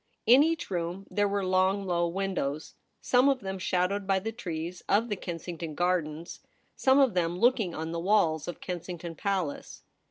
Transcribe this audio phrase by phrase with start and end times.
[0.25, 4.81] In each room there were long low windows, some of them shadowed by the trees
[4.89, 6.39] of the Kensington Gardens;
[6.75, 9.83] some of them looking on the walls of Kensington Palace.